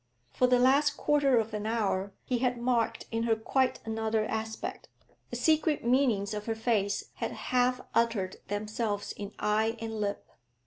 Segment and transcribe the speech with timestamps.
[0.31, 4.87] For the last quarter of an hour he had marked in her quite another aspect;
[5.29, 10.27] the secret meanings of her face had half uttered themselves in eye and lip.